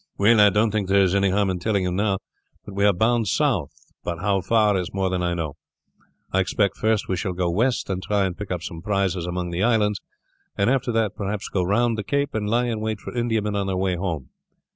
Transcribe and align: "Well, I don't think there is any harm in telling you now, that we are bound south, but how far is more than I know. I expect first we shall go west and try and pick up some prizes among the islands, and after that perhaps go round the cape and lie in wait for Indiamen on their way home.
"Well, 0.17 0.39
I 0.41 0.49
don't 0.49 0.71
think 0.71 0.89
there 0.89 1.03
is 1.03 1.13
any 1.13 1.29
harm 1.29 1.51
in 1.51 1.59
telling 1.59 1.83
you 1.83 1.91
now, 1.91 2.17
that 2.65 2.73
we 2.73 2.85
are 2.85 2.91
bound 2.91 3.27
south, 3.27 3.69
but 4.03 4.17
how 4.17 4.41
far 4.41 4.75
is 4.75 4.91
more 4.95 5.11
than 5.11 5.21
I 5.21 5.35
know. 5.35 5.57
I 6.33 6.39
expect 6.39 6.75
first 6.77 7.07
we 7.07 7.15
shall 7.15 7.33
go 7.33 7.51
west 7.51 7.87
and 7.87 8.01
try 8.01 8.25
and 8.25 8.35
pick 8.35 8.49
up 8.49 8.63
some 8.63 8.81
prizes 8.81 9.27
among 9.27 9.51
the 9.51 9.61
islands, 9.61 9.99
and 10.57 10.71
after 10.71 10.91
that 10.91 11.15
perhaps 11.15 11.49
go 11.49 11.61
round 11.61 11.99
the 11.99 12.03
cape 12.03 12.33
and 12.33 12.49
lie 12.49 12.65
in 12.65 12.79
wait 12.79 12.99
for 12.99 13.13
Indiamen 13.15 13.55
on 13.55 13.67
their 13.67 13.77
way 13.77 13.95
home. 13.95 14.31